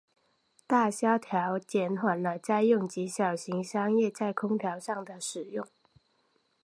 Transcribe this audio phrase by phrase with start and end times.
[0.65, 5.67] 大萧条减缓了家用及小型商业在空调上的使用。